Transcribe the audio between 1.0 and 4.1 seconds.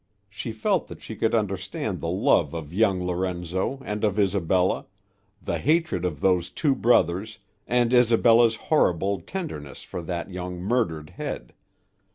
could understand the love of young Lorenzo and